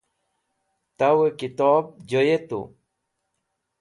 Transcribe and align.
Tawe 0.97 1.27
Kitob 1.37 1.85
Joyetu 2.09 2.59